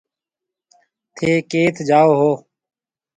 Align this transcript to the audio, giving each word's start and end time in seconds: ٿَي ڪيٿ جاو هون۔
ٿَي 1.15 1.31
ڪيٿ 1.51 1.75
جاو 1.89 2.09
هون۔ 2.19 2.35